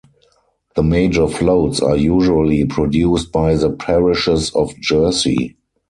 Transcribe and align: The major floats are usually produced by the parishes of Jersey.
The 0.75 0.81
major 0.81 1.27
floats 1.27 1.79
are 1.79 1.95
usually 1.95 2.65
produced 2.65 3.31
by 3.31 3.53
the 3.53 3.69
parishes 3.69 4.49
of 4.55 4.75
Jersey. 4.79 5.57